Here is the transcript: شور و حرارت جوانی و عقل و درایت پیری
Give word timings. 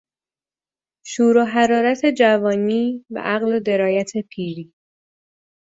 شور 1.03 1.35
و 1.37 1.45
حرارت 1.45 2.05
جوانی 2.05 3.05
و 3.09 3.19
عقل 3.21 3.55
و 3.55 3.59
درایت 3.59 4.11
پیری 4.29 4.73